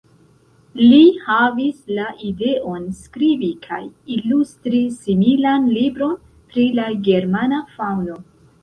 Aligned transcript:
Li 0.83 1.01
havis 1.25 1.83
la 1.97 2.07
ideon 2.29 2.89
skribi 3.03 3.51
kaj 3.69 3.79
ilustri 4.17 4.83
similan 5.03 5.71
libron 5.79 6.19
pri 6.51 6.69
la 6.83 6.93
germana 7.13 7.67
faŭno. 7.79 8.21